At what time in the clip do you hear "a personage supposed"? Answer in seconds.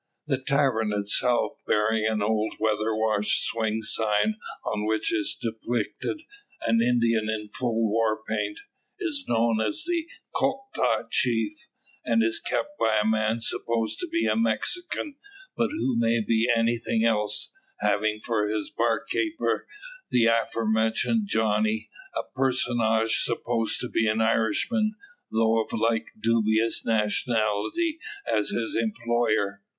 22.15-23.79